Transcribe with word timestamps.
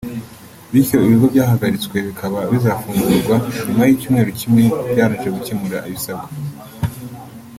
bityo 0.71 0.95
ibigo 1.07 1.25
byahagaritswe 1.33 1.95
bikaba 2.07 2.39
bizafungurwa 2.51 3.35
nyuma 3.65 3.83
y’icyumweru 3.87 4.29
kimwe 4.39 4.63
byarangije 4.91 5.29
gukemura 5.37 5.77
ibisabwa 5.89 6.29